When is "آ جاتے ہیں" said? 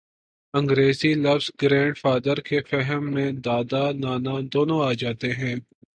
4.87-5.55